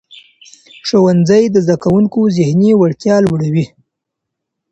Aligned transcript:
ښوونځی 0.87 1.43
د 1.51 1.55
زدهکوونکو 1.65 2.19
ذهني 2.37 2.71
وړتیا 2.75 3.15
لوړوي. 3.25 3.65